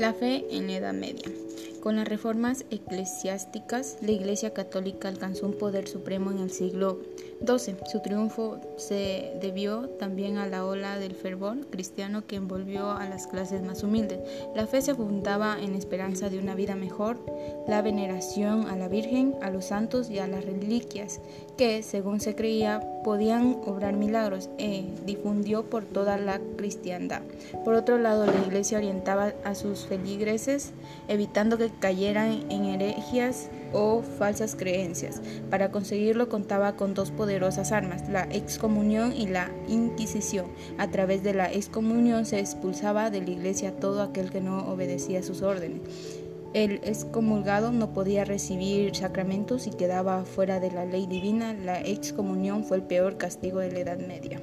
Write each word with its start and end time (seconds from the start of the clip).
La 0.00 0.14
fe 0.14 0.46
en 0.50 0.66
la 0.66 0.76
Edad 0.76 0.94
Media. 0.94 1.30
Con 1.80 1.96
las 1.96 2.06
reformas 2.06 2.66
eclesiásticas, 2.70 3.96
la 4.02 4.10
Iglesia 4.10 4.52
Católica 4.52 5.08
alcanzó 5.08 5.46
un 5.46 5.54
poder 5.54 5.88
supremo 5.88 6.30
en 6.30 6.40
el 6.40 6.50
siglo 6.50 6.98
XII. 7.46 7.76
Su 7.90 8.00
triunfo 8.00 8.60
se 8.76 9.32
debió 9.40 9.88
también 9.98 10.36
a 10.36 10.46
la 10.46 10.66
ola 10.66 10.98
del 10.98 11.14
fervor 11.14 11.66
cristiano 11.70 12.26
que 12.26 12.36
envolvió 12.36 12.90
a 12.90 13.08
las 13.08 13.26
clases 13.26 13.62
más 13.62 13.82
humildes. 13.82 14.20
La 14.54 14.66
fe 14.66 14.82
se 14.82 14.94
fundaba 14.94 15.56
en 15.58 15.74
esperanza 15.74 16.28
de 16.28 16.38
una 16.38 16.54
vida 16.54 16.76
mejor, 16.76 17.16
la 17.66 17.80
veneración 17.80 18.66
a 18.66 18.76
la 18.76 18.88
Virgen, 18.88 19.36
a 19.40 19.48
los 19.48 19.64
santos 19.66 20.10
y 20.10 20.18
a 20.18 20.26
las 20.26 20.44
reliquias, 20.44 21.20
que, 21.56 21.82
según 21.82 22.20
se 22.20 22.34
creía, 22.34 22.80
podían 23.04 23.56
obrar 23.64 23.94
milagros, 23.94 24.50
e 24.58 24.84
difundió 25.06 25.64
por 25.64 25.84
toda 25.84 26.18
la 26.18 26.40
cristiandad. 26.58 27.22
Por 27.64 27.72
otro 27.72 27.96
lado, 27.96 28.26
la 28.26 28.46
Iglesia 28.46 28.76
orientaba 28.76 29.32
a 29.44 29.54
sus 29.54 29.86
feligreses, 29.86 30.72
evitando 31.08 31.56
cayeran 31.78 32.44
en 32.50 32.64
herejías 32.64 33.48
o 33.72 34.02
falsas 34.02 34.56
creencias. 34.56 35.20
Para 35.50 35.70
conseguirlo 35.70 36.28
contaba 36.28 36.76
con 36.76 36.94
dos 36.94 37.10
poderosas 37.10 37.72
armas, 37.72 38.08
la 38.08 38.24
excomunión 38.24 39.12
y 39.12 39.26
la 39.26 39.50
inquisición. 39.68 40.46
A 40.78 40.90
través 40.90 41.22
de 41.22 41.34
la 41.34 41.52
excomunión 41.52 42.26
se 42.26 42.40
expulsaba 42.40 43.10
de 43.10 43.22
la 43.22 43.30
iglesia 43.30 43.76
todo 43.76 44.02
aquel 44.02 44.30
que 44.30 44.40
no 44.40 44.66
obedecía 44.70 45.22
sus 45.22 45.42
órdenes. 45.42 45.82
El 46.52 46.80
excomulgado 46.82 47.70
no 47.70 47.92
podía 47.92 48.24
recibir 48.24 48.96
sacramentos 48.96 49.68
y 49.68 49.70
quedaba 49.70 50.24
fuera 50.24 50.58
de 50.58 50.72
la 50.72 50.84
ley 50.84 51.06
divina. 51.06 51.52
La 51.52 51.80
excomunión 51.80 52.64
fue 52.64 52.78
el 52.78 52.82
peor 52.82 53.18
castigo 53.18 53.60
de 53.60 53.70
la 53.70 53.78
Edad 53.78 53.98
Media. 53.98 54.40